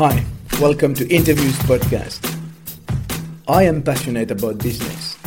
[0.00, 0.24] Hi,
[0.58, 2.24] welcome to Interviews Podcast.
[3.46, 5.18] I am passionate about business.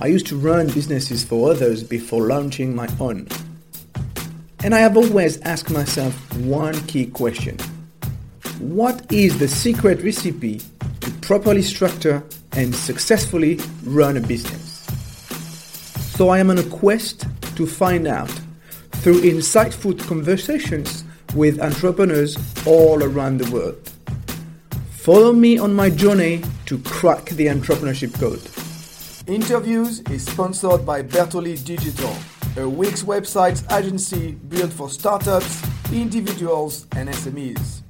[0.00, 3.28] I used to run businesses for others before launching my own.
[4.64, 7.58] And I have always asked myself one key question
[8.58, 10.62] What is the secret recipe
[11.02, 14.86] to properly structure and successfully run a business?
[16.16, 18.32] So I am on a quest to find out
[18.92, 23.92] through insightful conversations with entrepreneurs all around the world.
[25.06, 28.42] Follow me on my journey to crack the entrepreneurship code.
[29.32, 32.12] Interviews is sponsored by Bertoli Digital,
[32.56, 37.82] a Wix website agency built for startups, individuals, and SMEs.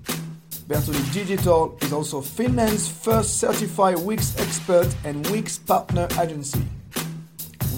[0.68, 6.66] Bertoli Digital is also Finland's first certified Wix expert and Wix partner agency.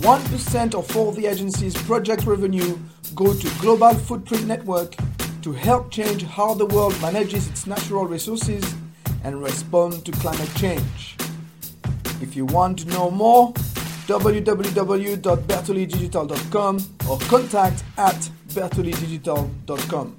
[0.01, 2.77] 1% of all the agency's project revenue
[3.15, 4.97] go to Global Footprint Network
[5.43, 8.75] to help change how the world manages its natural resources
[9.25, 11.17] and respond to climate change.
[12.21, 13.55] If you want to know more,
[14.09, 20.17] www.bertolidigital.com or contact at bertolidigital.com.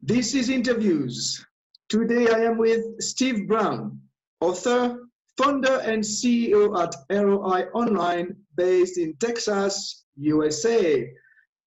[0.00, 1.46] This is Interviews.
[1.88, 4.00] Today I am with Steve Brown,
[4.40, 4.98] author,
[5.36, 11.08] founder, and CEO at ROI Online based in Texas, USA.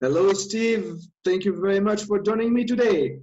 [0.02, 1.00] Hello, Steve.
[1.24, 3.20] Thank you very much for joining me today.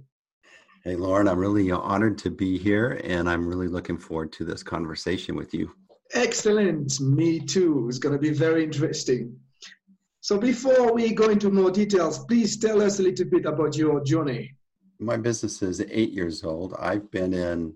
[0.85, 4.63] Hey, Laurent, I'm really honored to be here and I'm really looking forward to this
[4.63, 5.71] conversation with you.
[6.13, 6.99] Excellent.
[6.99, 7.85] Me too.
[7.87, 9.33] It's going to be very interesting.
[10.19, 14.03] So, before we go into more details, please tell us a little bit about your
[14.03, 14.57] journey.
[14.99, 16.75] My business is eight years old.
[16.77, 17.73] I've been in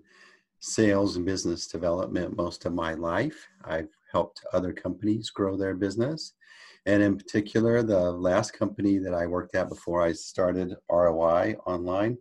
[0.60, 3.48] sales and business development most of my life.
[3.64, 6.34] I've helped other companies grow their business.
[6.84, 12.18] And in particular, the last company that I worked at before I started ROI online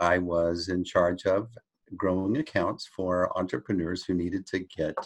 [0.00, 1.48] I was in charge of
[1.96, 4.96] growing accounts for entrepreneurs who needed to get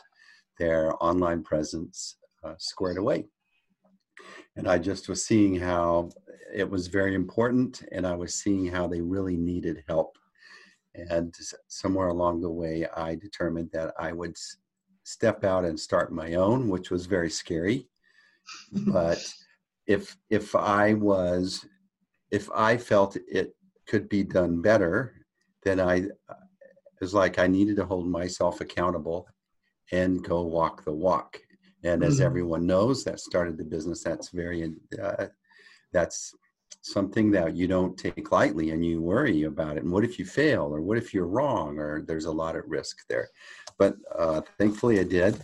[0.59, 3.27] their online presence uh, squared away.
[4.57, 6.11] And I just was seeing how
[6.55, 10.17] it was very important, and I was seeing how they really needed help.
[10.95, 11.35] And
[11.69, 14.37] somewhere along the way, I determined that I would
[15.05, 17.89] step out and start my own, which was very scary.
[18.73, 19.25] but
[19.87, 21.65] if if I was
[22.31, 23.55] if I felt it
[23.91, 24.97] could be done better,
[25.65, 26.07] then I
[27.01, 29.27] was like I needed to hold myself accountable
[29.91, 31.41] and go walk the walk.
[31.83, 32.27] And as mm-hmm.
[32.27, 34.05] everyone knows, that started the business.
[34.05, 35.27] That's very uh,
[35.93, 36.33] that's
[36.83, 39.83] something that you don't take lightly and you worry about it.
[39.83, 42.69] And what if you fail, or what if you're wrong, or there's a lot at
[42.69, 43.29] risk there.
[43.77, 45.43] But uh, thankfully, I did,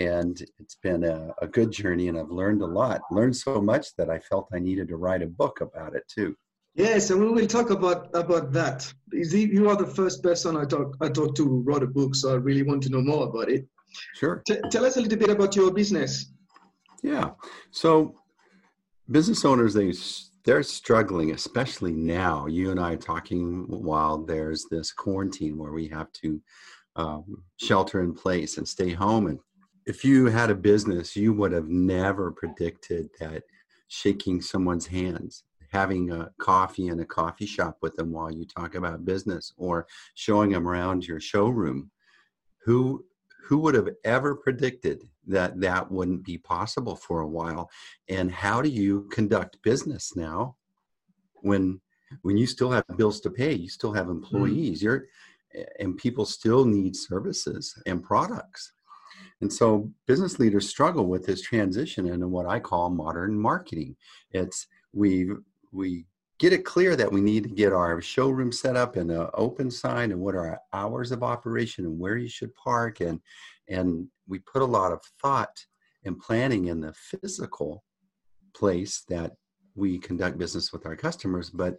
[0.00, 2.08] and it's been a, a good journey.
[2.08, 3.02] And I've learned a lot.
[3.10, 6.34] Learned so much that I felt I needed to write a book about it too.
[6.74, 8.92] Yes, and we will talk about about that.
[9.12, 12.32] You are the first person I talk I talked to who wrote a book, so
[12.32, 13.66] I really want to know more about it.
[14.14, 14.42] Sure.
[14.46, 16.32] T- tell us a little bit about your business.
[17.02, 17.30] Yeah.
[17.72, 18.14] So,
[19.10, 19.92] business owners they
[20.44, 22.46] they're struggling, especially now.
[22.46, 26.40] You and I are talking while there's this quarantine where we have to
[26.96, 29.26] um, shelter in place and stay home.
[29.26, 29.38] And
[29.86, 33.42] if you had a business, you would have never predicted that
[33.88, 38.74] shaking someone's hands having a coffee in a coffee shop with them while you talk
[38.74, 41.90] about business or showing them around your showroom
[42.64, 43.04] who
[43.46, 47.70] who would have ever predicted that that wouldn't be possible for a while
[48.08, 50.54] and how do you conduct business now
[51.36, 51.80] when
[52.20, 54.24] when you still have bills to pay you still have mm-hmm.
[54.24, 54.86] employees mm-hmm.
[54.86, 55.04] you're
[55.80, 58.72] and people still need services and products
[59.42, 63.96] and so business leaders struggle with this transition into what I call modern marketing.
[64.30, 65.30] It's we
[65.72, 66.06] we
[66.38, 69.70] get it clear that we need to get our showroom set up and an open
[69.70, 73.00] sign and what are our hours of operation and where you should park.
[73.00, 73.20] And
[73.68, 75.56] and we put a lot of thought
[76.04, 77.84] and planning in the physical
[78.54, 79.32] place that
[79.74, 81.76] we conduct business with our customers but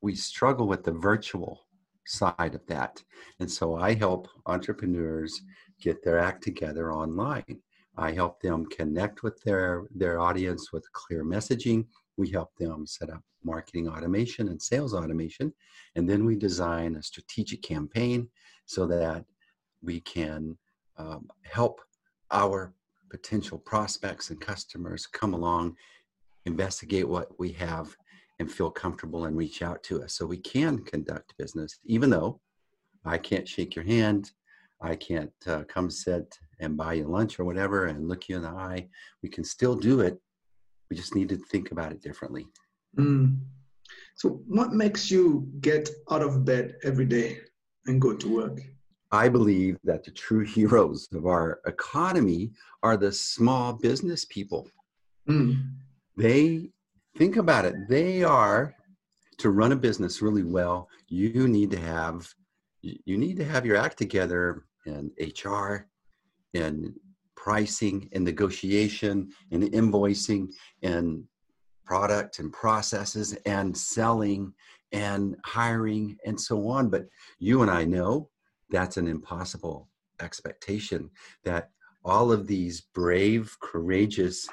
[0.00, 1.66] we struggle with the virtual
[2.06, 3.02] side of that.
[3.40, 5.40] And so i help entrepreneurs
[5.80, 7.60] get their act together online.
[7.96, 11.86] I help them connect with their their audience with clear messaging
[12.18, 15.52] we help them set up marketing automation and sales automation.
[15.94, 18.28] And then we design a strategic campaign
[18.66, 19.24] so that
[19.82, 20.58] we can
[20.98, 21.80] um, help
[22.30, 22.74] our
[23.08, 25.76] potential prospects and customers come along,
[26.44, 27.96] investigate what we have,
[28.40, 30.14] and feel comfortable and reach out to us.
[30.14, 32.40] So we can conduct business, even though
[33.04, 34.32] I can't shake your hand,
[34.80, 38.42] I can't uh, come sit and buy you lunch or whatever and look you in
[38.42, 38.88] the eye.
[39.22, 40.20] We can still do it
[40.90, 42.46] we just need to think about it differently.
[42.98, 43.38] Mm.
[44.16, 47.38] So, what makes you get out of bed every day
[47.86, 48.60] and go to work?
[49.10, 52.52] I believe that the true heroes of our economy
[52.82, 54.68] are the small business people.
[55.28, 55.74] Mm.
[56.16, 56.70] They
[57.16, 57.74] think about it.
[57.88, 58.74] They are
[59.38, 60.88] to run a business really well.
[61.08, 62.28] You need to have
[62.82, 65.88] you need to have your act together in HR,
[66.54, 66.94] in
[67.38, 70.48] pricing, and negotiation, and invoicing,
[70.82, 71.22] and
[71.84, 74.52] product and processes, and selling,
[74.92, 76.90] and hiring, and so on.
[76.90, 77.06] But
[77.38, 78.28] you and I know
[78.70, 79.88] that's an impossible
[80.20, 81.10] expectation
[81.44, 81.70] that
[82.04, 84.46] all of these brave, courageous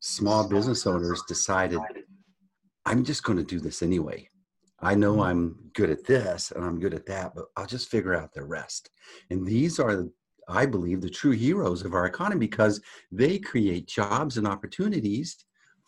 [0.00, 1.80] small business owners decided,
[2.86, 4.28] I'm just going to do this anyway.
[4.80, 5.22] I know mm-hmm.
[5.22, 8.44] I'm good at this and I'm good at that, but I'll just figure out the
[8.44, 8.90] rest.
[9.30, 10.06] And these are,
[10.48, 12.80] I believe, the true heroes of our economy because
[13.10, 15.36] they create jobs and opportunities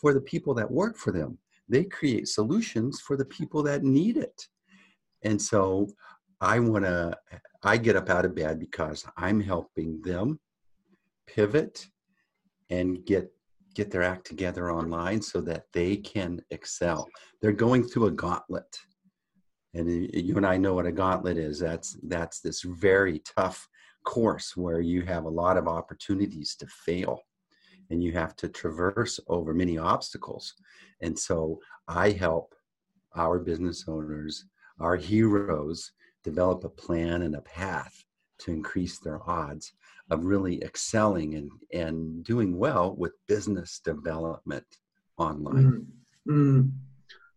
[0.00, 1.38] for the people that work for them.
[1.68, 4.46] They create solutions for the people that need it.
[5.22, 5.88] And so
[6.40, 7.16] I want to,
[7.62, 10.38] I get up out of bed because I'm helping them
[11.26, 11.86] pivot
[12.70, 13.30] and get
[13.74, 17.08] get their act together online so that they can excel.
[17.42, 18.78] They're going through a gauntlet.
[19.74, 21.58] And eh, you and I know what a gauntlet is.
[21.58, 23.68] That's that's this very tough
[24.04, 27.20] course where you have a lot of opportunities to fail
[27.90, 30.54] and you have to traverse over many obstacles.
[31.00, 31.58] And so
[31.88, 32.54] I help
[33.14, 34.46] our business owners,
[34.80, 35.92] our heroes
[36.22, 38.04] develop a plan and a path
[38.38, 39.72] to increase their odds
[40.10, 44.66] of really excelling and, and doing well with business development
[45.18, 45.86] online.
[46.28, 46.70] Mm, mm.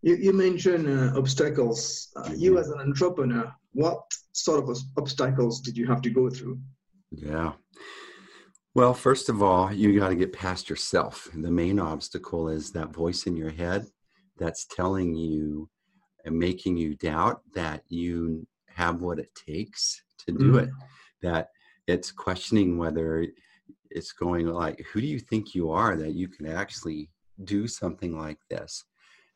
[0.02, 2.10] You, you mentioned uh, obstacles.
[2.16, 2.60] Uh, you, mm-hmm.
[2.60, 4.02] as an entrepreneur, what
[4.32, 6.60] sort of obstacles did you have to go through?
[7.12, 7.52] Yeah.
[8.74, 11.30] Well, first of all, you got to get past yourself.
[11.32, 13.86] The main obstacle is that voice in your head
[14.40, 15.70] that's telling you
[16.26, 20.64] and making you doubt that you have what it takes to do mm.
[20.64, 20.70] it.
[21.22, 21.50] That
[21.86, 23.28] it's questioning whether
[23.92, 27.10] it's going like who do you think you are that you can actually
[27.44, 28.84] do something like this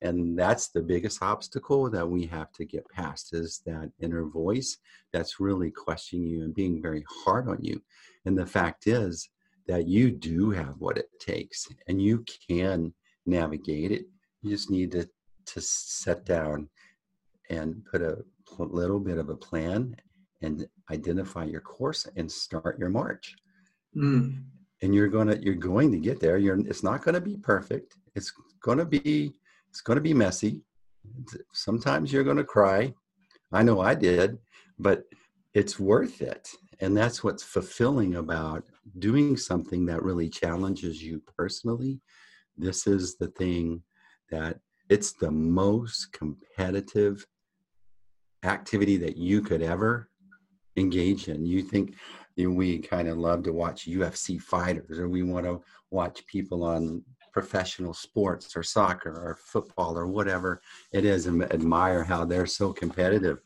[0.01, 4.77] and that's the biggest obstacle that we have to get past is that inner voice
[5.13, 7.81] that's really questioning you and being very hard on you
[8.25, 9.30] and the fact is
[9.68, 12.94] that you do have what it takes and you can
[13.25, 14.06] navigate it
[14.42, 15.07] you just need to
[15.45, 16.69] to sit down
[17.50, 18.18] and put a
[18.59, 19.95] little bit of a plan
[20.42, 23.36] and identify your course and start your march.
[23.95, 24.44] Mm.
[24.81, 26.38] And you're gonna you're going to get there.
[26.38, 27.95] You're it's not gonna be perfect.
[28.15, 28.31] It's
[28.63, 29.33] gonna be
[29.71, 30.62] it's gonna be messy.
[31.53, 32.94] Sometimes you're gonna cry.
[33.53, 34.38] I know I did,
[34.77, 35.03] but
[35.53, 36.50] it's worth it.
[36.81, 38.63] And that's what's fulfilling about
[39.00, 42.01] doing something that really challenges you personally.
[42.57, 43.81] This is the thing
[44.29, 44.59] that
[44.89, 47.25] it's the most competitive
[48.44, 50.09] activity that you could ever
[50.75, 51.45] engage in.
[51.45, 51.95] You think
[52.35, 56.25] you know, we kind of love to watch UFC fighters, or we want to watch
[56.27, 60.62] people on professional sports or soccer or football or whatever
[60.92, 63.39] it is and admire how they're so competitive.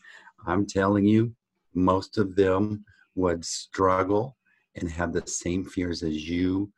[0.46, 1.34] I'm telling you,
[1.74, 2.86] most of them
[3.16, 4.38] would struggle
[4.76, 6.72] and have the same fears as you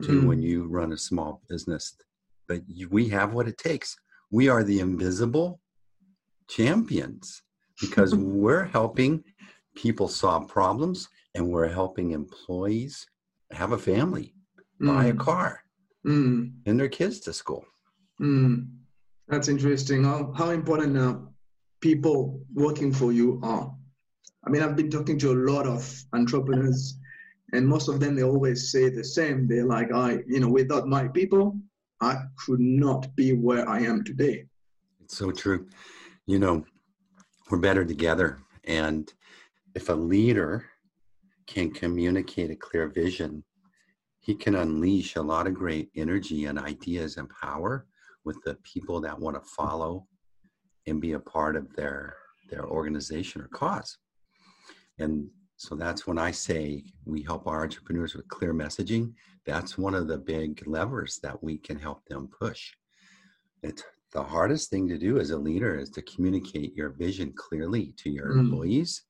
[0.00, 0.26] do mm-hmm.
[0.26, 1.96] when you run a small business.
[2.48, 3.96] But you, we have what it takes.
[4.30, 5.60] We are the invisible
[6.48, 7.42] champions
[7.80, 9.24] because we're helping
[9.74, 13.06] people solve problems and we're helping employees
[13.50, 14.34] have a family,
[14.80, 14.86] mm.
[14.86, 15.18] buy a mm.
[15.18, 15.60] car,
[16.06, 16.52] mm.
[16.66, 17.64] and their kids to school.
[18.20, 18.68] Mm.
[19.28, 20.04] That's interesting.
[20.04, 21.28] How, how important now
[21.80, 23.74] people working for you are.
[24.46, 26.98] I mean, I've been talking to a lot of entrepreneurs,
[27.52, 29.48] and most of them they always say the same.
[29.48, 31.58] They're like, I, you know, without my people,
[32.00, 34.46] I could not be where I am today.
[35.02, 35.66] It's so true.
[36.26, 36.64] You know,
[37.50, 38.40] we're better together.
[38.64, 39.10] And
[39.74, 40.66] if a leader
[41.46, 43.44] can communicate a clear vision,
[44.24, 47.86] he can unleash a lot of great energy and ideas and power
[48.24, 50.06] with the people that want to follow
[50.86, 52.16] and be a part of their
[52.50, 53.98] their organization or cause.
[54.98, 55.26] And
[55.56, 59.14] so that's when I say we help our entrepreneurs with clear messaging.
[59.46, 62.70] That's one of the big levers that we can help them push.
[63.62, 67.94] It's the hardest thing to do as a leader is to communicate your vision clearly
[67.98, 68.40] to your mm.
[68.40, 69.04] employees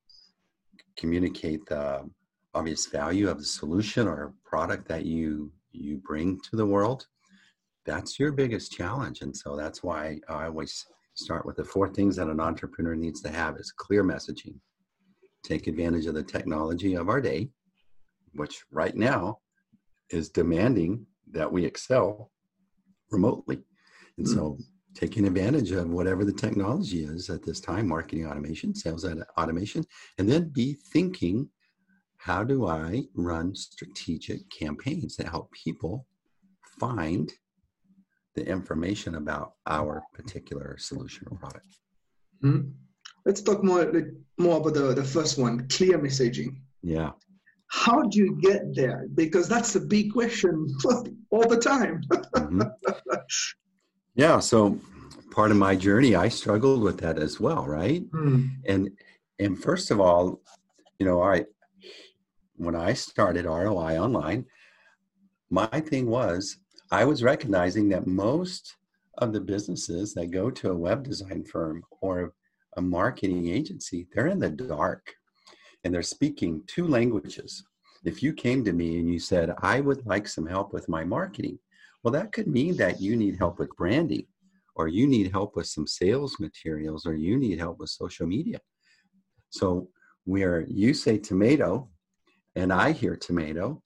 [0.97, 2.09] communicate the
[2.55, 7.07] obvious value of the solution or product that you you bring to the world
[7.85, 9.21] that's your biggest challenge.
[9.21, 13.21] And so that's why i always start with the four things that an entrepreneur needs
[13.23, 14.57] to have is clear messaging.
[15.45, 17.51] Take advantage of the technology of our day
[18.37, 19.39] which right now
[20.11, 22.33] is demanding that we excel
[23.13, 23.61] remotely.
[24.19, 24.63] And so mm-hmm.
[24.95, 29.07] taking advantage of whatever the technology is at this time marketing automation, sales
[29.39, 29.85] automation,
[30.19, 31.49] and then be thinking
[32.25, 36.07] how do I run strategic campaigns that help people
[36.81, 37.31] find
[38.35, 41.67] the information about our particular solution or product?
[42.43, 42.71] Mm-hmm.
[43.27, 43.93] Let's talk more
[44.39, 46.57] more about the, the first one, clear messaging.
[46.83, 47.11] Yeah.
[47.67, 49.07] How do you get there?
[49.15, 50.75] Because that's a big question
[51.31, 52.03] all the time.
[52.11, 52.63] mm-hmm.
[54.17, 54.39] Yeah.
[54.39, 54.79] So
[55.33, 58.03] part of my journey, I struggled with that as well, right?
[58.13, 58.49] Mm.
[58.65, 58.91] And
[59.41, 60.41] and first of all,
[60.99, 61.47] you know, all right,
[62.57, 64.47] when I started ROI online,
[65.51, 66.59] my thing was
[66.91, 68.77] I was recognizing that most
[69.19, 72.33] of the businesses that go to a web design firm or
[72.77, 75.15] a marketing agency, they're in the dark
[75.85, 77.63] and they're speaking two languages.
[78.05, 81.05] If you came to me and you said, I would like some help with my
[81.05, 81.59] marketing,
[82.03, 84.27] well, that could mean that you need help with branding,
[84.77, 88.61] or you need help with some sales materials, or you need help with social media.
[89.49, 89.89] So,
[90.25, 91.89] where you say tomato,
[92.57, 93.83] and I hear tomato,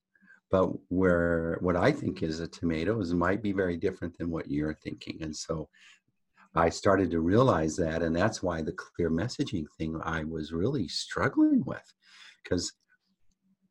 [0.51, 4.51] but where what I think is a tomato is might be very different than what
[4.51, 5.19] you're thinking.
[5.23, 5.69] And so
[6.55, 10.89] I started to realize that, and that's why the clear messaging thing I was really
[10.89, 11.93] struggling with,
[12.43, 12.73] because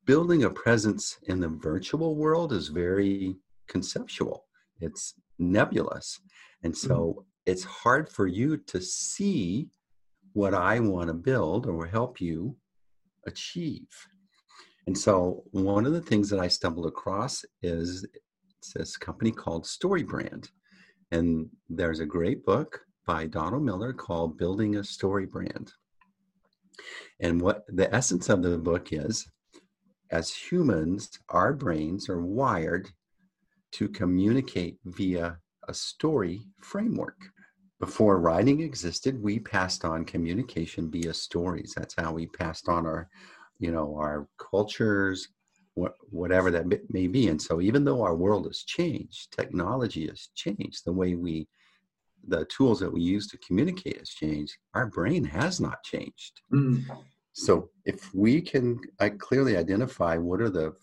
[0.05, 3.35] building a presence in the virtual world is very
[3.67, 4.45] conceptual.
[4.79, 6.19] It's nebulous,
[6.63, 7.21] and so mm-hmm.
[7.47, 9.69] it's hard for you to see
[10.33, 12.55] what I want to build or help you
[13.25, 13.89] achieve.
[14.87, 18.05] And so one of the things that I stumbled across is
[18.73, 20.49] this company called StoryBrand.
[21.11, 25.73] And there's a great book by Donald Miller called Building a Story Brand.
[27.19, 29.27] And what the essence of the book is
[30.11, 32.89] as humans, our brains are wired
[33.73, 37.17] to communicate via a story framework.
[37.79, 41.73] Before writing existed, we passed on communication via stories.
[41.75, 43.09] That's how we passed on our
[43.59, 45.29] you know our cultures
[46.09, 50.83] whatever that may be and so even though our world has changed technology has changed
[50.85, 51.47] the way we
[52.29, 56.83] the tools that we use to communicate has changed our brain has not changed mm.
[57.33, 60.73] so if we can I clearly identify what are the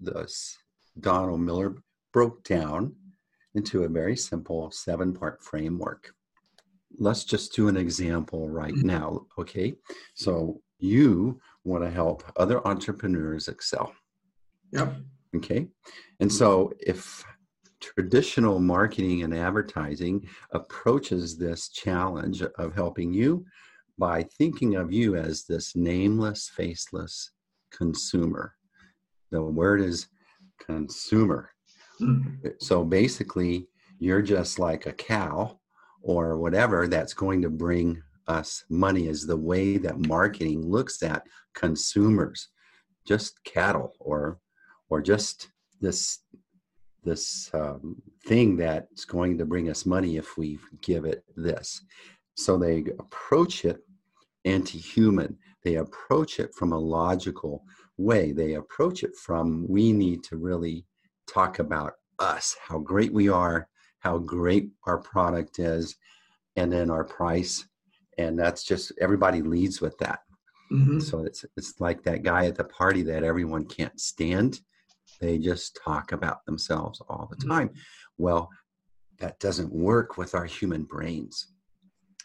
[0.00, 0.28] the
[0.98, 1.76] donald miller
[2.12, 2.92] broke down
[3.54, 6.12] into a very simple seven part framework
[6.98, 8.82] let's just do an example right mm.
[8.82, 9.74] now okay
[10.14, 13.92] so you want to help other entrepreneurs excel.
[14.72, 14.96] Yep.
[15.36, 15.68] Okay.
[16.20, 17.24] And so if
[17.80, 23.44] traditional marketing and advertising approaches this challenge of helping you
[23.98, 27.30] by thinking of you as this nameless, faceless
[27.70, 28.54] consumer.
[29.30, 30.08] The word is
[30.58, 31.50] consumer.
[32.00, 32.48] Mm-hmm.
[32.60, 35.60] So basically, you're just like a cow
[36.02, 41.26] or whatever that's going to bring us money is the way that marketing looks at
[41.54, 42.48] consumers.
[43.06, 44.38] Just cattle or
[44.88, 46.20] or just this
[47.02, 51.82] this um, thing that's going to bring us money if we give it this.
[52.34, 53.80] So they approach it
[54.44, 55.38] anti-human.
[55.64, 57.64] They approach it from a logical
[57.96, 58.32] way.
[58.32, 60.86] They approach it from we need to really
[61.26, 63.68] talk about us how great we are
[64.00, 65.96] how great our product is
[66.56, 67.64] and then our price
[68.18, 70.20] and that's just everybody leads with that
[70.72, 70.98] mm-hmm.
[71.00, 74.60] so it's it's like that guy at the party that everyone can't stand
[75.20, 77.78] they just talk about themselves all the time mm-hmm.
[78.18, 78.48] well
[79.18, 81.52] that doesn't work with our human brains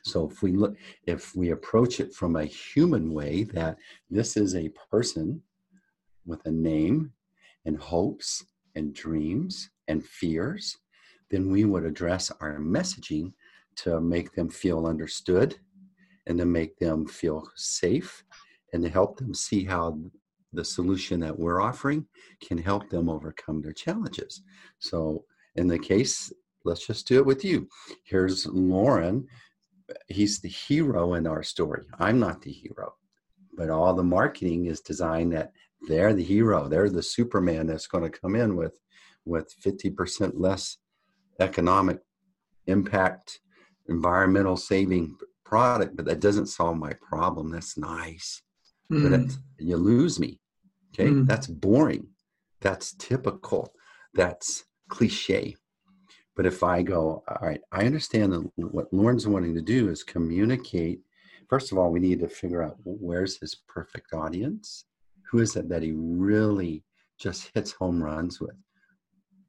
[0.04, 0.76] so if we look
[1.08, 3.78] if we approach it from a human way that
[4.10, 5.42] this is a person
[6.26, 7.12] with a name
[7.66, 10.78] and hopes and dreams and fears
[11.32, 13.34] then we would address our messaging
[13.76, 15.56] to make them feel understood
[16.28, 18.24] and to make them feel safe
[18.74, 19.98] and to help them see how
[20.54, 22.06] the solution that we're offering
[22.42, 24.42] can help them overcome their challenges.
[24.80, 26.32] So, in the case,
[26.64, 27.68] let's just do it with you.
[28.04, 29.26] Here's Laurent.
[30.08, 31.84] He's the hero in our story.
[32.00, 32.96] I'm not the hero,
[33.56, 35.52] but all the marketing is designed that
[35.88, 36.68] they're the hero.
[36.68, 38.80] They're the Superman that's going to come in with
[39.26, 40.78] with 50% less
[41.40, 42.00] economic
[42.68, 43.40] impact,
[43.90, 47.52] environmental saving product, but that doesn't solve my problem.
[47.52, 48.42] That's nice.
[48.92, 49.10] Mm.
[49.10, 49.30] But hmm.
[49.60, 50.40] you lose me.
[50.94, 51.10] Okay.
[51.10, 51.28] Mm.
[51.28, 52.08] That's boring.
[52.62, 53.74] That's typical.
[54.14, 55.56] That's cliche.
[56.36, 60.04] But if I go, all right, I understand that what Laurent's wanting to do is
[60.04, 61.00] communicate.
[61.50, 64.86] First of all, we need to figure out where's his perfect audience?
[65.32, 66.84] Who is it that he really
[67.18, 68.56] just hits home runs with?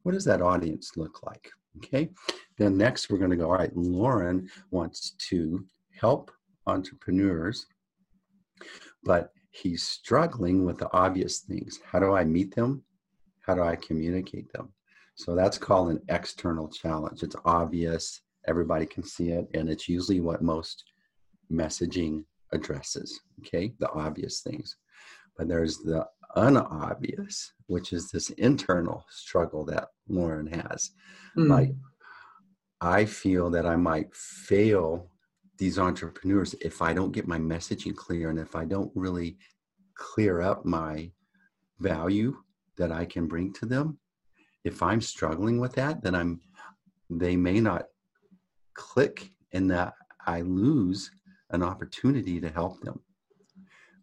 [0.03, 1.49] What does that audience look like?
[1.77, 2.09] Okay.
[2.57, 3.45] Then next, we're going to go.
[3.45, 5.65] All right, Laurent wants to
[5.99, 6.31] help
[6.65, 7.65] entrepreneurs,
[9.03, 11.79] but he's struggling with the obvious things.
[11.85, 12.83] How do I meet them?
[13.41, 14.73] How do I communicate them?
[15.15, 17.23] So that's called an external challenge.
[17.23, 20.83] It's obvious, everybody can see it, and it's usually what most
[21.51, 23.73] messaging addresses, okay?
[23.79, 24.75] The obvious things.
[25.37, 30.91] But there's the unobvious, which is this internal struggle that Laurent has.
[31.37, 31.49] Mm.
[31.49, 31.73] Like,
[32.81, 35.09] I feel that I might fail
[35.57, 39.37] these entrepreneurs if I don't get my messaging clear and if I don't really
[39.95, 41.11] clear up my
[41.79, 42.37] value
[42.77, 43.99] that I can bring to them.
[44.63, 46.39] If I'm struggling with that, then I'm
[47.09, 47.85] they may not
[48.73, 49.93] click and that
[50.25, 51.09] I lose
[51.51, 52.99] an opportunity to help them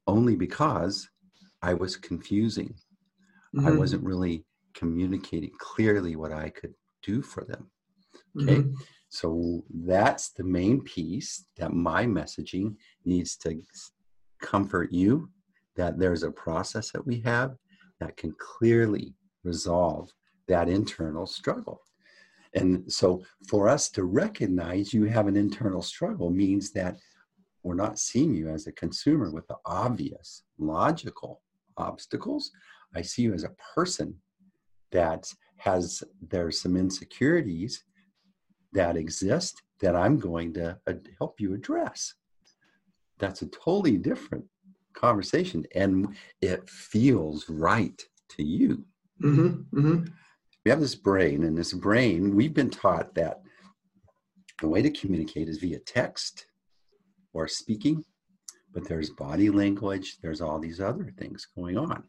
[0.07, 1.09] only because
[1.63, 2.75] I was confusing.
[3.55, 3.67] Mm-hmm.
[3.67, 4.45] I wasn't really
[4.75, 7.71] communicating clearly what I could do for them.
[8.41, 8.57] Okay.
[8.57, 8.75] Mm-hmm.
[9.15, 13.63] So that's the main piece that my messaging needs to
[14.43, 15.31] comfort you
[15.77, 17.55] that there's a process that we have
[18.01, 20.11] that can clearly resolve
[20.49, 21.81] that internal struggle.
[22.55, 26.97] And so for us to recognize you have an internal struggle means that
[27.63, 31.41] we're not seeing you as a consumer with the obvious, logical
[31.77, 32.51] obstacles.
[32.97, 34.17] I see you as a person
[34.91, 37.85] that has there's some insecurities
[38.75, 42.15] that exist that I'm going to uh, help you address.
[43.19, 44.45] That's a totally different
[44.95, 48.01] conversation, and it feels right
[48.31, 48.85] to you.
[49.23, 50.05] Mm-hmm, mm-hmm.
[50.65, 53.43] We have this brain, and this brain, we've been taught that
[54.61, 56.47] the way to communicate is via text
[57.33, 58.05] or speaking,
[58.73, 62.05] but there's body language, there's all these other things going on.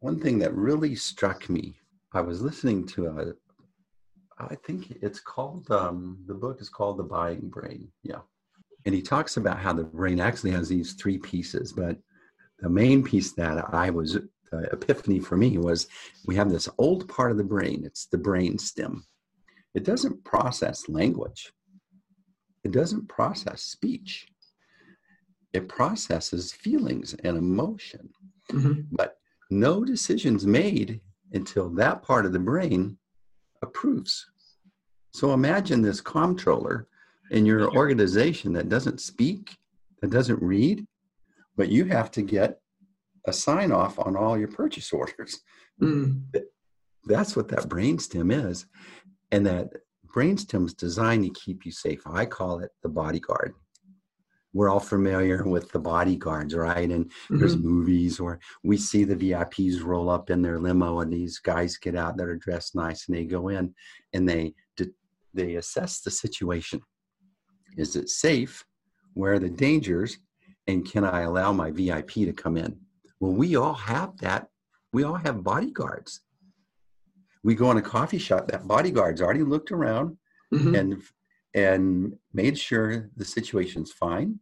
[0.00, 1.76] One thing that really struck me,
[2.12, 3.32] I was listening to a
[4.38, 7.88] I think it's called, um, the book is called The Buying Brain.
[8.02, 8.20] Yeah.
[8.84, 11.96] And he talks about how the brain actually has these three pieces, but
[12.58, 15.88] the main piece that I was, uh, epiphany for me was
[16.26, 17.82] we have this old part of the brain.
[17.84, 19.04] It's the brain stem.
[19.74, 21.52] It doesn't process language,
[22.62, 24.28] it doesn't process speech,
[25.52, 28.10] it processes feelings and emotion.
[28.52, 28.82] Mm-hmm.
[28.92, 29.16] But
[29.50, 31.00] no decisions made
[31.32, 32.98] until that part of the brain
[33.64, 34.30] approves.
[35.12, 36.86] So imagine this comptroller
[37.30, 39.56] in your organization that doesn't speak,
[40.00, 40.86] that doesn't read,
[41.56, 42.60] but you have to get
[43.26, 45.40] a sign off on all your purchase orders.
[45.80, 46.22] Mm.
[47.06, 48.66] That's what that brainstem is.
[49.30, 49.70] And that
[50.14, 52.02] brainstem is designed to keep you safe.
[52.06, 53.54] I call it the bodyguard
[54.54, 56.88] we're all familiar with the bodyguards, right?
[56.88, 57.38] And mm-hmm.
[57.38, 61.76] there's movies where we see the VIPs roll up in their limo, and these guys
[61.76, 63.74] get out that are dressed nice, and they go in
[64.14, 64.54] and they
[65.34, 66.80] they assess the situation.
[67.76, 68.64] Is it safe?
[69.14, 70.18] Where are the dangers?
[70.66, 72.78] And can I allow my VIP to come in?
[73.20, 74.48] Well, we all have that.
[74.92, 76.20] We all have bodyguards.
[77.42, 78.48] We go in a coffee shop.
[78.48, 80.16] That bodyguard's already looked around
[80.52, 80.74] mm-hmm.
[80.74, 81.02] and
[81.54, 84.38] and made sure the situation's fine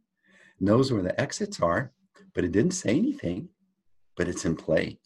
[0.59, 1.91] knows where the exits are,
[2.33, 3.49] but it didn't say anything,
[4.17, 4.99] but it's in play.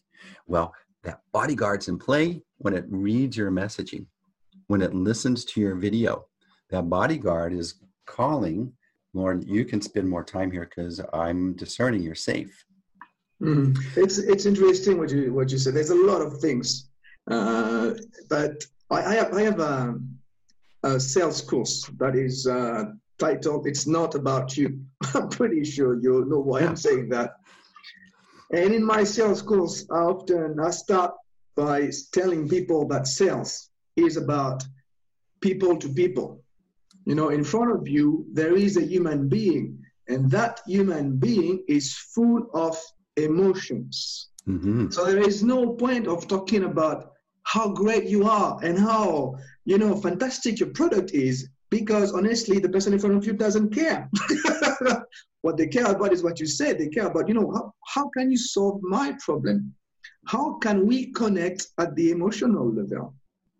[0.46, 0.72] Well,
[1.04, 4.06] that bodyguard's in play when it reads your messaging,
[4.66, 6.26] when it listens to your video.
[6.70, 7.74] That bodyguard is
[8.06, 8.72] calling,
[9.14, 12.64] Laurent, you can spend more time here because I'm discerning you're safe.
[13.42, 14.00] Mm-hmm.
[14.00, 15.74] It's it's interesting what you what you said.
[15.74, 16.88] There's a lot of things,
[17.30, 17.94] uh,
[18.28, 20.00] but I, I, have I have a,
[20.82, 22.84] a sales course that is uh,
[23.18, 24.80] titled It's Not About You.
[25.14, 27.34] I'm pretty sure you know why I'm saying that.
[28.52, 31.12] And in my sales course, I often I start
[31.56, 34.62] by telling people that sales is about
[35.40, 36.42] people to people.
[37.04, 41.64] You know, in front of you, there is a human being, and that human being
[41.68, 42.76] is full of
[43.16, 44.28] emotions.
[44.48, 44.90] Mm-hmm.
[44.90, 47.12] So there is no point of talking about
[47.42, 49.34] how great you are and how
[49.70, 51.36] you know fantastic your product is
[51.70, 54.08] because honestly, the person in front of you doesn't care.
[55.42, 56.72] what they care about is what you say.
[56.72, 59.74] They care about, you know, how, how can you solve my problem?
[60.26, 63.14] How can we connect at the emotional level?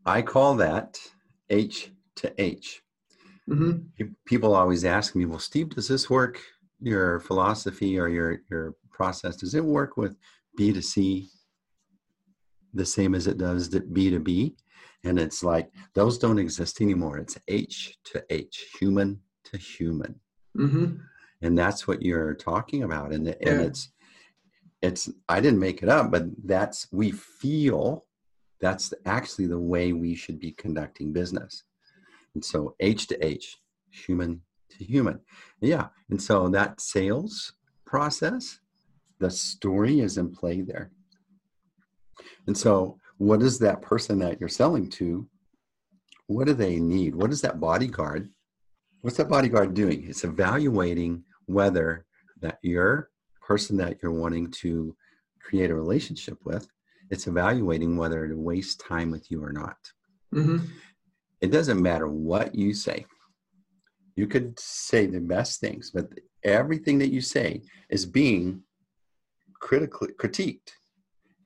[0.07, 0.99] I call that
[1.51, 2.83] H to H.
[3.49, 4.07] Mm-hmm.
[4.25, 6.41] People always ask me, well, Steve, does this work?
[6.81, 10.17] Your philosophy or your, your process, does it work with
[10.57, 11.29] B to C
[12.75, 14.55] the same as it does B to B?
[15.05, 17.19] And it's like those don't exist anymore.
[17.19, 20.19] It's H to H, human to human.
[20.57, 20.97] Mm-hmm.
[21.43, 23.13] And that's what you're talking about.
[23.13, 23.35] And, yeah.
[23.43, 23.93] and it's,
[24.83, 28.07] it's, I didn't make it up, but that's, we feel
[28.61, 31.63] that's actually the way we should be conducting business.
[32.35, 33.57] And so H to H,
[33.91, 35.21] human to human.
[35.61, 35.89] Yeah.
[36.11, 37.53] And so that sales
[37.87, 38.59] process,
[39.21, 40.91] the story is in play there.
[42.47, 45.29] And so, what is that person that you're selling to?
[46.27, 47.15] What do they need?
[47.15, 48.31] What is that bodyguard?
[49.03, 50.07] What's that bodyguard doing?
[50.09, 52.07] It's evaluating whether
[52.41, 54.95] that your person that you're wanting to
[55.41, 56.69] create a relationship with,
[57.11, 59.77] it's evaluating whether to waste time with you or not.
[60.35, 60.65] Mm-hmm.
[61.41, 63.07] It doesn't matter what you say.
[64.17, 66.09] You could say the best things, but
[66.45, 68.63] everything that you say is being
[69.61, 70.73] critically critiqued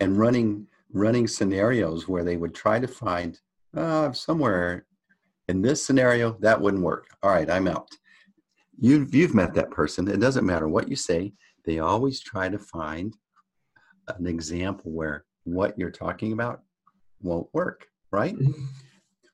[0.01, 3.39] and running running scenarios where they would try to find
[3.77, 4.87] uh, somewhere
[5.49, 7.07] in this scenario that wouldn't work.
[7.23, 7.89] All right, I'm out.
[8.79, 10.09] You've you've met that person.
[10.09, 11.33] It doesn't matter what you say.
[11.65, 13.15] They always try to find
[14.09, 16.63] an example where what you're talking about
[17.21, 18.35] won't work, right?
[18.35, 18.65] Mm-hmm.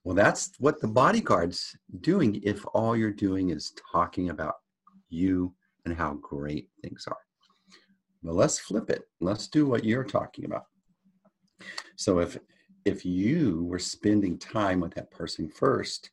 [0.04, 4.54] Well, that's what the bodyguard's doing if all you're doing is talking about
[5.10, 7.18] you and how great things are.
[8.22, 9.02] But let's flip it.
[9.20, 10.64] Let's do what you're talking about.
[11.96, 12.38] So if
[12.84, 16.10] if you were spending time with that person first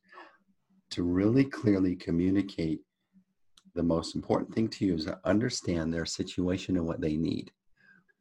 [0.92, 2.82] to really clearly communicate
[3.76, 7.52] the most important thing to you is to understand their situation and what they need.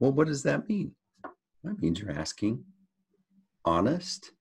[0.01, 0.95] Well, what does that mean?
[1.63, 2.65] That means you're asking
[3.65, 4.33] honest,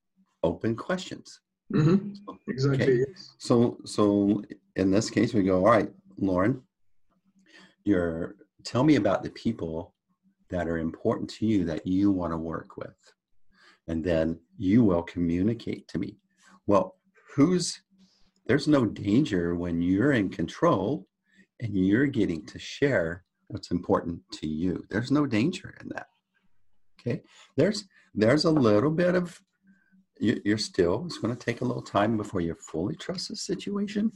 [0.43, 1.39] open questions.
[1.73, 2.13] Mm-hmm.
[2.47, 2.83] Exactly.
[2.83, 3.05] Okay.
[3.37, 4.43] So, so
[4.75, 6.59] in this case, we go, all right, Laurent,
[7.85, 9.92] you're tell me about the people
[10.53, 12.95] that are important to you that you want to work with,
[13.87, 16.17] and then you will communicate to me.
[16.67, 16.95] Well,
[17.35, 17.81] who's
[18.45, 21.07] there's no danger when you're in control
[21.61, 24.83] and you're getting to share what's important to you.
[24.89, 26.07] There's no danger in that.
[26.99, 27.21] Okay.
[27.55, 29.39] There's there's a little bit of
[30.19, 34.11] you're still it's going to take a little time before you fully trust the situation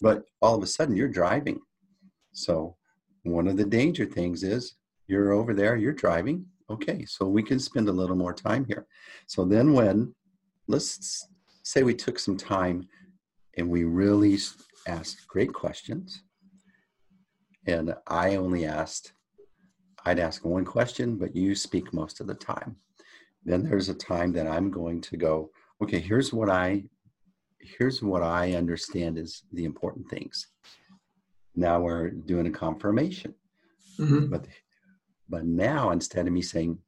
[0.00, 1.60] but all of a sudden you're driving
[2.32, 2.76] so
[3.22, 4.74] one of the danger things is
[5.06, 6.46] you're over there you're driving.
[6.70, 8.86] Okay so we can spend a little more time here.
[9.26, 10.14] So then when
[10.68, 11.28] let's
[11.62, 12.88] say we took some time
[13.56, 14.38] and we really
[14.86, 16.22] asked great questions.
[17.66, 19.12] And i only asked
[20.04, 22.76] i'd ask one question but you speak most of the time.
[23.44, 25.50] Then there's a time that i'm going to go
[25.82, 26.84] okay here's what i
[27.60, 30.48] here's what i understand is the important things.
[31.54, 33.34] Now we're doing a confirmation.
[33.98, 34.28] Mm-hmm.
[34.28, 34.46] but
[35.32, 36.78] but now instead of me saying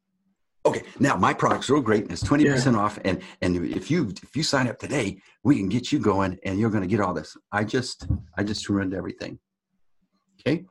[0.66, 2.78] okay now my product's real great and it's 20% yeah.
[2.78, 6.38] off and and if you if you sign up today we can get you going
[6.44, 8.06] and you're going to get all this i just
[8.38, 9.38] i just ruined everything
[10.38, 10.64] okay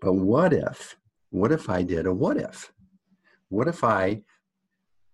[0.00, 0.96] but what if
[1.30, 2.72] what if i did a what if
[3.48, 4.20] what if i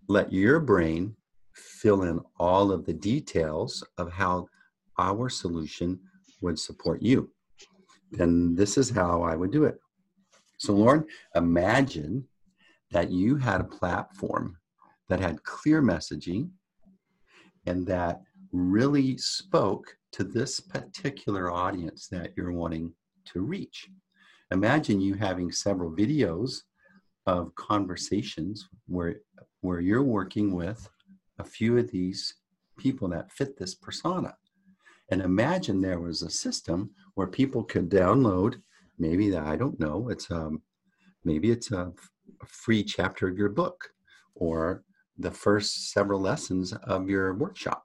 [0.08, 1.14] let your brain
[1.54, 4.48] fill in all of the details of how
[4.98, 5.98] our solution
[6.40, 7.30] would support you.
[8.10, 9.78] Then this is how I would do it.
[10.58, 12.26] So, Laurent, imagine
[12.90, 14.58] that you had a platform
[15.08, 16.50] that had clear messaging
[17.66, 18.20] and that
[18.52, 22.92] really spoke to this particular audience that you're wanting
[23.26, 23.88] to reach.
[24.50, 26.62] Imagine you having several videos
[27.26, 29.16] of conversations where
[29.60, 30.88] where you're working with
[31.38, 32.34] a few of these
[32.78, 34.34] people that fit this persona.
[35.10, 38.62] And imagine there was a system where people could download,
[38.98, 40.62] maybe that I don't know, it's um,
[41.24, 41.92] maybe it's a,
[42.42, 43.90] a free chapter of your book
[44.34, 44.82] or
[45.18, 47.84] the first several lessons of your workshop.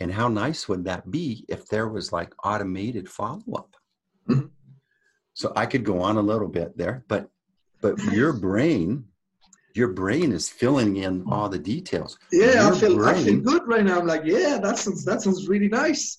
[0.00, 3.76] And how nice would that be if there was like automated follow up?
[4.28, 4.46] Mm-hmm.
[5.34, 7.28] So I could go on a little bit there, but
[7.80, 9.04] but your brain
[9.74, 12.18] your brain is filling in all the details.
[12.30, 13.98] Yeah, your I feel brain, I feel good right now.
[13.98, 16.16] I'm like, yeah, that sounds that sounds really nice.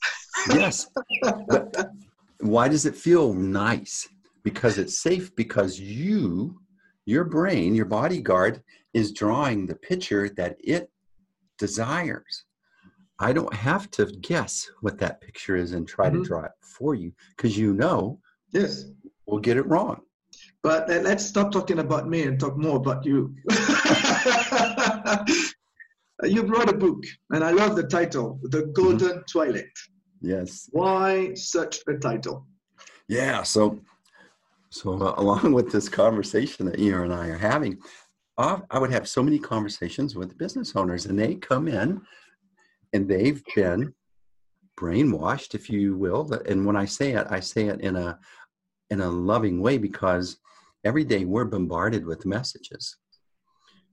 [0.49, 0.87] yes.
[1.47, 1.89] But
[2.43, 4.07] why does it feel nice?
[4.43, 6.59] Because it's safe because you,
[7.05, 8.61] your brain, your bodyguard
[8.93, 10.91] is drawing the picture that it
[11.57, 12.45] desires.
[13.19, 16.23] I don't have to guess what that picture is and try mm-hmm.
[16.23, 18.19] to draw it for you because you know
[18.51, 18.85] yes
[19.25, 20.01] we'll get it wrong.
[20.61, 23.35] But uh, let's stop talking about me and talk more about you.
[26.23, 29.31] you wrote a book, and I love the title, The Golden mm-hmm.
[29.31, 29.69] Toilet.
[30.23, 30.69] Yes.
[30.71, 32.47] Why such a title?
[33.09, 33.43] Yeah.
[33.43, 33.79] So,
[34.69, 37.77] so uh, along with this conversation that you and I are having,
[38.37, 42.01] uh, I would have so many conversations with business owners, and they come in,
[42.93, 43.93] and they've been
[44.79, 46.33] brainwashed, if you will.
[46.47, 48.17] And when I say it, I say it in a
[48.89, 50.37] in a loving way because
[50.83, 52.95] every day we're bombarded with messages.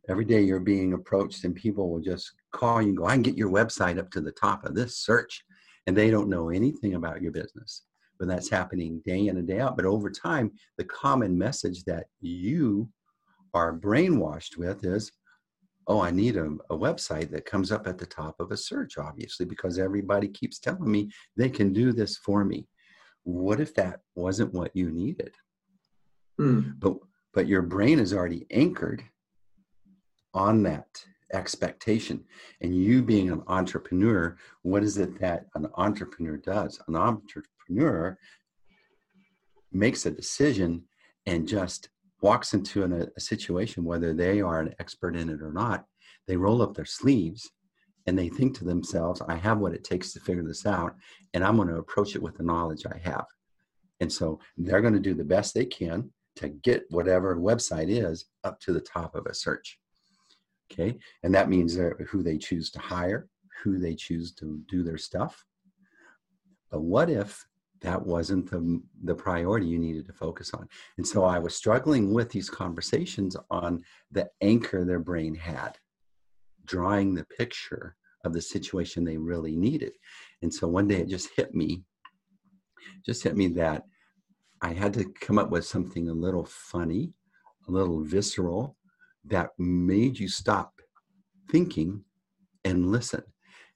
[0.09, 3.23] Every day you're being approached, and people will just call you and go, I can
[3.23, 5.45] get your website up to the top of this search.
[5.91, 7.83] And they don't know anything about your business.
[8.17, 9.75] But that's happening day in and day out.
[9.75, 12.89] But over time, the common message that you
[13.55, 15.11] are brainwashed with is,
[15.89, 18.99] oh, I need a, a website that comes up at the top of a search,
[18.99, 22.69] obviously, because everybody keeps telling me they can do this for me.
[23.25, 25.35] What if that wasn't what you needed?
[26.41, 26.79] Mm.
[26.79, 26.99] But
[27.35, 29.03] but your brain is already anchored
[30.35, 30.87] on that
[31.33, 32.25] expectation.
[32.61, 36.81] And you being an entrepreneur, what is it that an entrepreneur does?
[36.89, 38.19] An entrepreneur
[39.73, 40.85] makes a decision
[41.27, 41.89] and just
[42.23, 45.85] walks into an, a situation, whether they are an expert in it or not,
[46.27, 47.51] they roll up their sleeves
[48.07, 50.95] and they think to themselves, I have what it takes to figure this out,
[51.35, 53.27] and I'm going to approach it with the knowledge I have.
[54.01, 58.27] And so they're going to do the best they can to get whatever website is
[58.45, 59.80] up to the top of a search.
[60.73, 60.99] Okay.
[61.23, 61.77] And that means
[62.09, 63.29] who they choose to hire,
[63.63, 65.45] who they choose to do their stuff.
[66.71, 67.45] But what if
[67.81, 70.69] that wasn't the, the priority you needed to focus on?
[70.97, 75.77] And so I was struggling with these conversations on the anchor their brain had,
[76.65, 79.93] drawing the picture of the situation they really needed.
[80.43, 81.83] And so one day it just hit me,
[83.05, 83.85] just hit me that
[84.63, 87.15] I had to come up with something a little funny,
[87.67, 88.77] a little visceral,
[89.27, 90.73] that made you stop
[91.51, 92.05] thinking
[92.65, 93.23] and listen.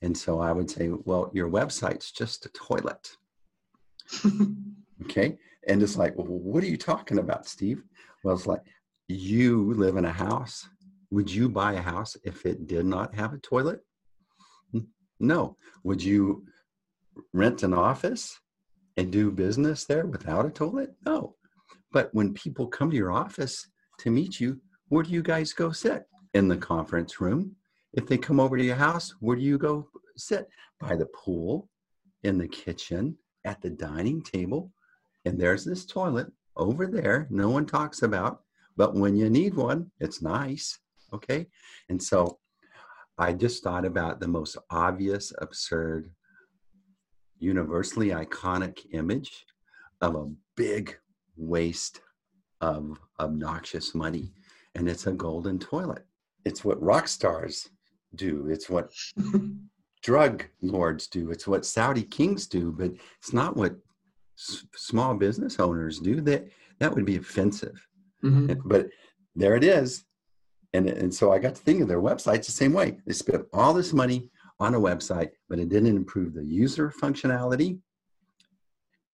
[0.03, 3.09] And so I would say, well, your website's just a toilet.
[5.05, 5.39] okay.
[5.67, 7.83] And it's like, well, what are you talking about, Steve?
[8.23, 8.61] Well, it's like,
[9.09, 10.69] you live in a house.
[11.11, 13.81] Would you buy a house if it did not have a toilet?
[15.21, 15.57] No.
[15.85, 16.45] Would you
[17.33, 18.39] rent an office
[18.97, 20.95] and do business there without a toilet?
[21.07, 21.37] No.
[21.93, 23.69] But when people come to your office
[24.01, 24.61] to meet you,
[24.95, 26.07] where do you guys go sit?
[26.35, 27.57] In the conference room.
[27.95, 30.49] If they come over to your house, where do you go sit?
[30.79, 31.69] By the pool,
[32.23, 34.71] in the kitchen, at the dining table.
[35.25, 38.43] And there's this toilet over there, no one talks about.
[38.77, 40.79] But when you need one, it's nice.
[41.13, 41.49] Okay.
[41.89, 42.39] And so
[43.19, 46.09] I just thought about the most obvious, absurd,
[47.41, 49.45] universally iconic image
[50.01, 50.97] of a big
[51.37, 52.01] waste
[52.61, 54.31] of obnoxious money
[54.75, 56.05] and it's a golden toilet.
[56.45, 57.69] It's what rock stars
[58.15, 58.49] do.
[58.49, 58.93] It's what
[60.03, 61.31] drug lords do.
[61.31, 63.77] It's what Saudi kings do, but it's not what
[64.39, 66.21] s- small business owners do.
[66.21, 66.49] That
[66.81, 67.87] that would be offensive.
[68.23, 68.69] Mm-hmm.
[68.69, 68.89] But
[69.35, 70.05] there it is.
[70.73, 72.99] And, and so I got to think of their websites the same way.
[73.07, 77.79] They spent all this money on a website, but it didn't improve the user functionality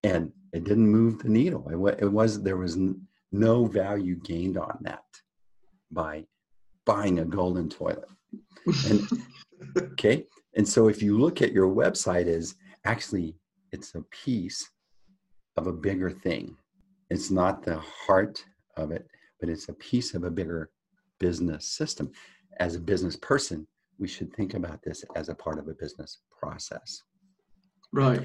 [0.02, 1.68] and it didn't move the needle.
[1.68, 2.78] It, it was, there was
[3.30, 5.04] no value gained on that
[5.90, 6.24] by
[6.86, 8.08] buying a golden toilet.
[8.88, 9.08] And
[9.76, 10.24] okay.
[10.56, 13.36] And so if you look at your website as actually
[13.72, 14.68] it's a piece
[15.56, 16.56] of a bigger thing.
[17.10, 18.44] It's not the heart
[18.76, 19.06] of it,
[19.40, 20.70] but it's a piece of a bigger
[21.18, 22.10] business system.
[22.58, 23.66] As a business person,
[23.98, 27.02] we should think about this as a part of a business process.
[27.92, 28.22] Right.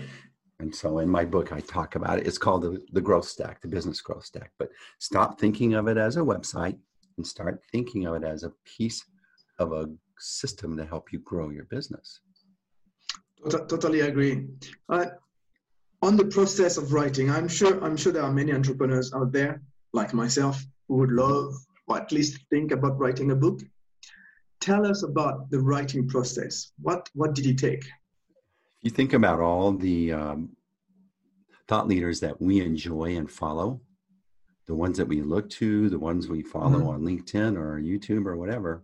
[0.60, 2.28] And so in my book, I talk about it.
[2.28, 4.52] It's called the, the growth stack, the business growth stack.
[4.58, 6.78] But stop thinking of it as a website
[7.18, 9.04] and start thinking of it as a piece
[9.60, 12.20] of a system to help you grow your business.
[13.50, 14.48] Totally agree.
[14.90, 15.06] Uh,
[16.02, 19.62] on the process of writing, I'm sure I'm sure there are many entrepreneurs out there
[19.94, 21.54] like myself who would love
[21.88, 23.62] or at least think about writing a book.
[24.62, 26.72] Tell us about the writing process.
[26.82, 27.86] What what did it take?
[28.82, 30.50] You think about all the um,
[31.68, 33.82] thought leaders that we enjoy and follow
[34.68, 36.88] the ones that we look to, the ones we follow mm-hmm.
[36.88, 38.84] on LinkedIn or YouTube or whatever,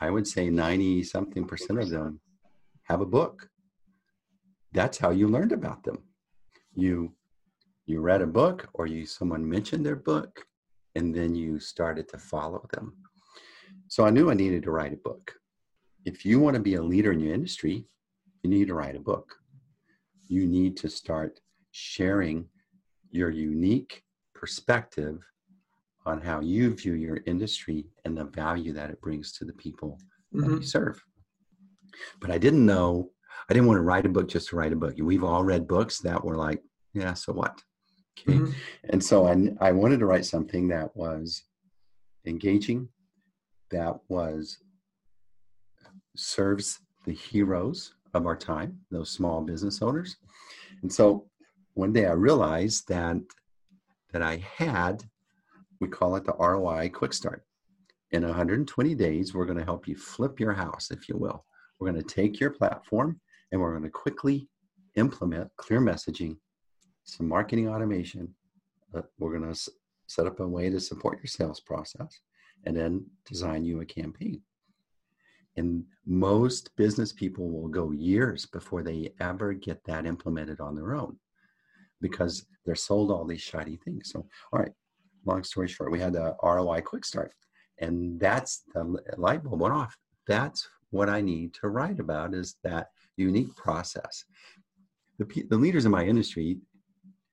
[0.00, 2.20] I would say 90 something percent of them
[2.84, 3.48] have a book.
[4.72, 5.98] That's how you learned about them.
[6.74, 7.14] You
[7.86, 10.44] you read a book or you someone mentioned their book
[10.94, 12.96] and then you started to follow them.
[13.88, 15.34] So I knew I needed to write a book.
[16.04, 17.86] If you want to be a leader in your industry,
[18.42, 19.34] you need to write a book.
[20.28, 21.40] You need to start
[21.72, 22.46] sharing
[23.14, 24.02] your unique
[24.34, 25.24] perspective
[26.04, 29.98] on how you view your industry and the value that it brings to the people
[30.34, 30.50] mm-hmm.
[30.50, 31.00] that you serve.
[32.20, 33.10] But I didn't know,
[33.48, 34.94] I didn't want to write a book just to write a book.
[34.98, 36.60] We've all read books that were like,
[36.92, 37.62] yeah, so what?
[38.18, 38.38] Okay.
[38.38, 38.52] Mm-hmm.
[38.90, 41.44] And so I, I wanted to write something that was
[42.26, 42.88] engaging,
[43.70, 44.58] that was
[46.16, 50.16] serves the heroes of our time, those small business owners.
[50.82, 51.26] And so
[51.74, 53.16] one day I realized that
[54.12, 55.02] that I had,
[55.80, 57.44] we call it the ROI Quick Start.
[58.12, 61.44] in 120 days, we're going to help you flip your house, if you will.
[61.78, 64.48] We're going to take your platform and we're going to quickly
[64.94, 66.36] implement clear messaging,
[67.02, 68.32] some marketing automation.
[68.96, 69.70] Uh, we're going to
[70.06, 72.20] set up a way to support your sales process
[72.66, 74.40] and then design you a campaign.
[75.56, 80.94] And most business people will go years before they ever get that implemented on their
[80.94, 81.18] own
[82.00, 84.10] because they're sold all these shiny things.
[84.10, 84.72] So, all right,
[85.24, 87.32] long story short, we had the ROI quick start,
[87.78, 89.96] and that's the light bulb went off.
[90.26, 94.24] That's what I need to write about is that unique process.
[95.18, 96.58] The, the leaders in my industry,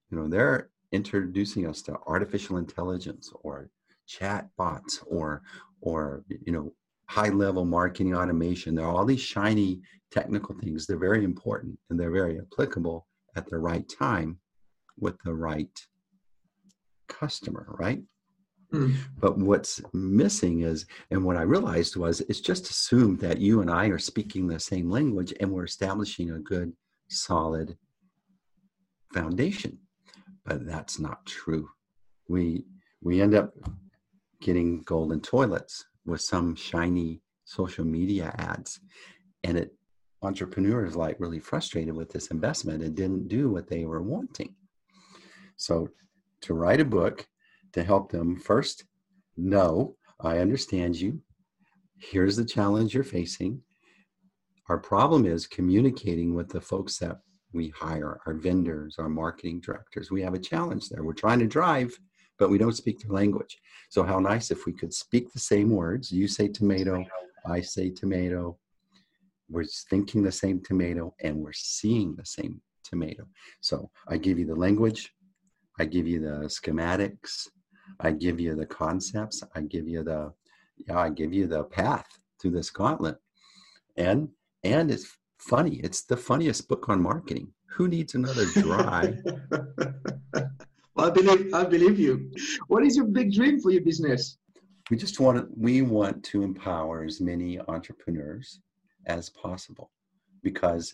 [0.09, 3.69] you know, they're introducing us to artificial intelligence or
[4.07, 5.41] chat bots or
[5.81, 6.73] or you know
[7.07, 9.79] high level marketing automation there are all these shiny
[10.11, 14.37] technical things they're very important and they're very applicable at the right time
[14.99, 15.85] with the right
[17.07, 18.01] customer right
[18.73, 18.95] mm.
[19.17, 23.69] but what's missing is and what i realized was it's just assumed that you and
[23.69, 26.71] i are speaking the same language and we're establishing a good
[27.09, 27.77] solid
[29.13, 29.77] foundation
[30.45, 31.69] but that's not true.
[32.27, 32.65] We
[33.01, 33.53] we end up
[34.41, 38.79] getting golden toilets with some shiny social media ads,
[39.43, 39.73] and it
[40.23, 44.55] entrepreneurs like really frustrated with this investment and didn't do what they were wanting.
[45.61, 45.89] So
[46.41, 47.27] to write a book
[47.73, 48.85] to help them first
[49.37, 51.21] know I understand you.
[51.99, 53.61] Here's the challenge you're facing.
[54.69, 57.19] Our problem is communicating with the folks that
[57.53, 60.09] we hire, our vendors, our marketing directors.
[60.09, 61.03] We have a challenge there.
[61.03, 61.91] We're trying to drive,
[62.39, 63.55] but we don't speak their language.
[63.89, 66.11] So, how nice if we could speak the same words.
[66.11, 67.05] You say tomato,
[67.45, 68.57] I say tomato.
[69.47, 73.27] We're thinking the same tomato and we're seeing the same tomato.
[73.59, 75.11] So, I give you the language,
[75.79, 77.47] I give you the schematics,
[77.99, 80.33] I give you the concepts, I give you the
[80.87, 82.07] yeah, I give you the path
[82.39, 83.17] through this gauntlet.
[83.97, 84.29] And
[84.63, 85.75] and it's funny.
[85.83, 87.51] It's the funniest book on marketing.
[87.75, 89.17] Who needs another dry?
[90.95, 92.31] well, I believe I believe you.
[92.67, 94.37] What is your big dream for your business?
[94.89, 98.59] We just want to, we want to empower as many entrepreneurs
[99.05, 99.89] as possible
[100.43, 100.93] because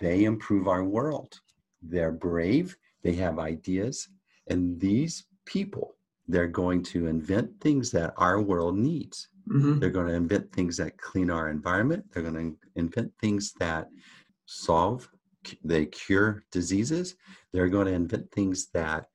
[0.00, 1.38] they improve our world.
[1.82, 4.08] They're brave, they have ideas,
[4.48, 5.94] and these people
[6.28, 9.28] they're going to invent things that our world needs.
[9.48, 9.78] Mm-hmm.
[9.78, 12.04] They're going to invent things that clean our environment.
[12.12, 13.88] They're going to invent things that
[14.44, 15.08] solve,
[15.64, 17.16] they cure diseases.
[17.52, 19.06] They're going to invent things that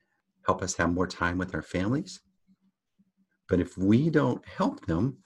[0.44, 2.20] help us have more time with our families.
[3.48, 5.18] But if we don't help them,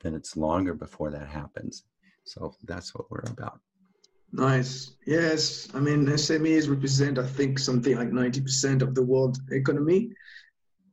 [0.00, 1.84] then it's longer before that happens.
[2.24, 3.60] So that's what we're about.
[4.34, 4.96] Nice.
[5.06, 5.68] Yes.
[5.74, 10.10] I mean, SMEs represent, I think, something like 90% of the world economy.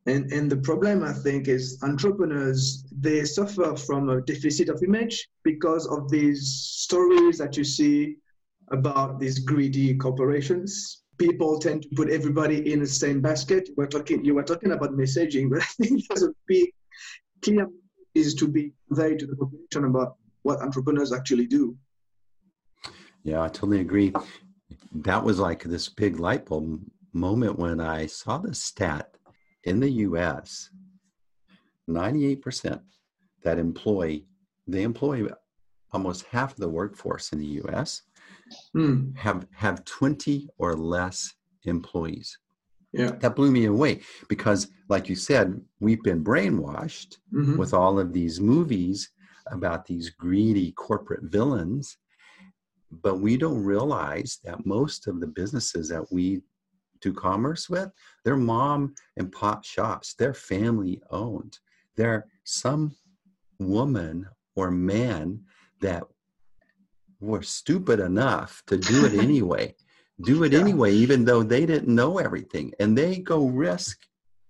[0.05, 5.27] And, and the problem, I think, is entrepreneurs, they suffer from a deficit of image
[5.43, 6.47] because of these
[6.85, 8.17] stories that you see
[8.71, 11.01] about these greedy corporations.
[11.17, 13.69] People tend to put everybody in the same basket.
[13.75, 16.69] We're talking, you were talking about messaging, but I think there's a big
[17.41, 17.67] clear
[18.13, 21.75] is to be conveyed to the population about what entrepreneurs actually do.
[23.23, 24.13] Yeah, I totally agree.
[24.93, 26.81] That was like this big light bulb
[27.13, 29.15] moment when I saw the stat
[29.63, 30.69] in the US,
[31.89, 32.81] 98%
[33.43, 34.23] that employ,
[34.67, 35.27] they employ
[35.91, 38.01] almost half of the workforce in the US
[38.75, 39.15] mm.
[39.17, 42.37] have, have 20 or less employees.
[42.93, 43.11] Yeah.
[43.19, 47.57] That blew me away because, like you said, we've been brainwashed mm-hmm.
[47.57, 49.09] with all of these movies
[49.47, 51.97] about these greedy corporate villains,
[52.91, 56.41] but we don't realize that most of the businesses that we
[57.01, 57.89] do commerce with,
[58.23, 60.13] they're mom and pop shops.
[60.13, 61.57] They're family owned.
[61.95, 62.95] They're some
[63.59, 65.43] woman or man
[65.79, 66.03] that
[67.19, 69.75] were stupid enough to do it anyway.
[70.23, 70.59] do it yeah.
[70.59, 73.97] anyway, even though they didn't know everything, and they go risk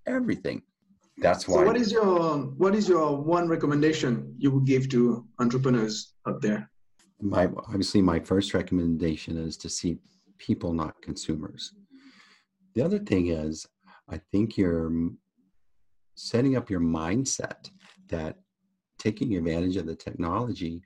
[0.05, 0.61] everything.
[1.17, 1.59] That's why.
[1.59, 6.41] So what is your what is your one recommendation you would give to entrepreneurs out
[6.41, 6.70] there?
[7.21, 9.97] My obviously my first recommendation is to see
[10.37, 11.71] people, not consumers.
[12.73, 13.67] The other thing is,
[14.09, 14.91] I think you're
[16.15, 17.69] setting up your mindset
[18.09, 18.37] that
[18.97, 20.81] taking advantage of the technology,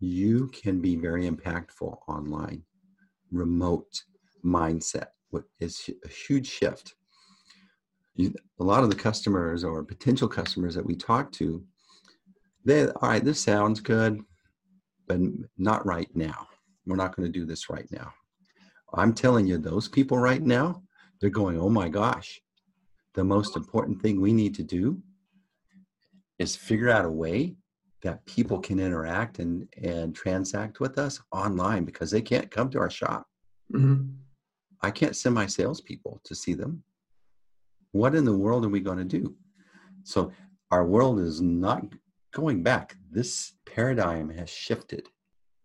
[0.00, 2.62] you can be very impactful online.
[3.30, 4.02] Remote
[4.44, 5.08] mindset
[5.60, 6.94] is a huge shift.
[8.14, 11.64] You, a lot of the customers or potential customers that we talk to,
[12.64, 14.20] they all right, this sounds good,
[15.06, 15.20] but
[15.58, 16.48] not right now.
[16.86, 18.12] We're not going to do this right now.
[18.94, 20.82] I'm telling you, those people right now,
[21.20, 22.40] they're going, oh my gosh,
[23.14, 25.00] the most important thing we need to do
[26.38, 27.56] is figure out a way
[28.02, 32.80] that people can interact and, and transact with us online because they can't come to
[32.80, 33.26] our shop.
[33.72, 34.08] Mm-hmm.
[34.82, 36.82] I can't send my salespeople to see them.
[37.92, 39.36] What in the world are we going to do?
[40.02, 40.32] So
[40.72, 41.84] our world is not
[42.32, 42.96] going back.
[43.14, 45.06] This paradigm has shifted.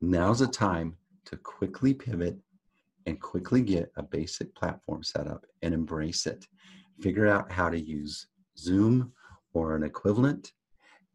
[0.01, 2.37] Now's the time to quickly pivot
[3.05, 6.45] and quickly get a basic platform set up and embrace it.
[6.99, 8.27] Figure out how to use
[8.57, 9.13] Zoom
[9.53, 10.51] or an equivalent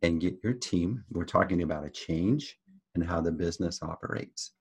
[0.00, 1.04] and get your team.
[1.10, 2.58] We're talking about a change
[2.94, 4.52] in how the business operates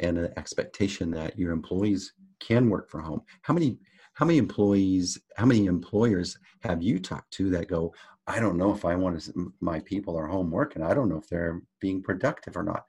[0.00, 3.22] and an expectation that your employees can work from home.
[3.42, 3.78] How many
[4.14, 7.94] how many employees, how many employers have you talked to that go,
[8.26, 10.82] I don't know if I want to, my people are home working.
[10.82, 12.86] I don't know if they're being productive or not.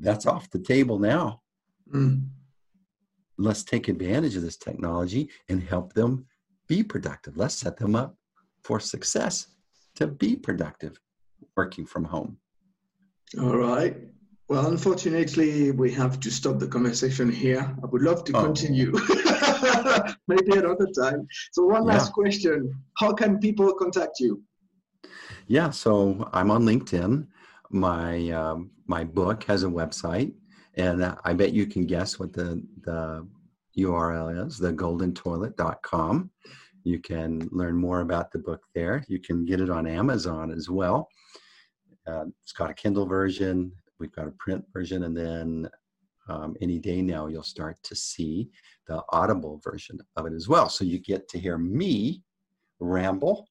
[0.00, 1.42] That's off the table now.
[1.92, 2.28] Mm
[3.38, 6.26] let's take advantage of this technology and help them
[6.68, 7.36] be productive.
[7.36, 8.16] Let's set them up
[8.62, 9.48] for success
[9.96, 10.98] to be productive
[11.56, 12.38] working from home.
[13.40, 13.96] All right.
[14.48, 17.74] Well, unfortunately, we have to stop the conversation here.
[17.82, 18.44] I would love to oh.
[18.44, 18.92] continue,
[20.28, 21.26] maybe another time.
[21.52, 22.12] So, one last yeah.
[22.12, 24.42] question How can people contact you?
[25.46, 27.26] Yeah, so I'm on LinkedIn.
[27.70, 30.32] My um, my book has a website,
[30.74, 33.26] and I bet you can guess what the, the
[33.78, 36.30] URL is, thegoldentoilet.com.
[36.84, 39.04] You can learn more about the book there.
[39.08, 41.08] You can get it on Amazon as well.
[42.06, 45.68] Uh, it's got a Kindle version, we've got a print version, and then
[46.28, 48.50] um, any day now you'll start to see
[48.86, 50.68] the audible version of it as well.
[50.68, 52.22] So you get to hear me
[52.80, 53.48] ramble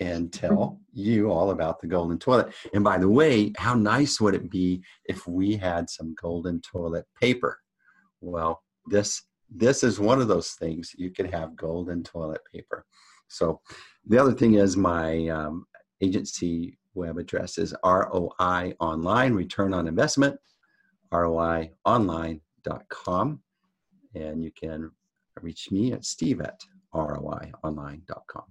[0.00, 2.52] and tell you all about the golden toilet.
[2.74, 7.06] And by the way, how nice would it be if we had some golden toilet
[7.20, 7.58] paper?
[8.20, 9.22] Well, this
[9.54, 12.86] this is one of those things you could have golden toilet paper.
[13.28, 13.60] So
[14.06, 15.66] the other thing is my um,
[16.00, 20.38] agency web address is ROI online, return on investment,
[21.12, 23.40] ROIonline.com.
[24.14, 24.90] And you can
[25.40, 26.60] reach me at steve at
[26.94, 28.44] ROIonline.com.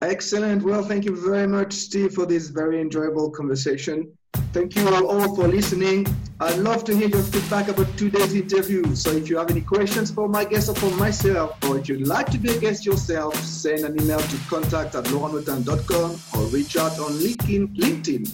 [0.00, 0.62] Excellent.
[0.62, 4.12] Well, thank you very much, Steve, for this very enjoyable conversation.
[4.52, 6.06] Thank you all for listening.
[6.40, 8.94] I'd love to hear your feedback about today's interview.
[8.94, 12.06] So if you have any questions for my guest or for myself, or if you'd
[12.06, 16.76] like to be a guest yourself, send an email to contact at laurentnotin.com or reach
[16.76, 17.12] out on.
[17.12, 18.28] LinkedIn.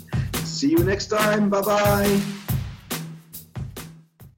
[0.44, 1.48] See you next time.
[1.48, 2.43] Bye bye.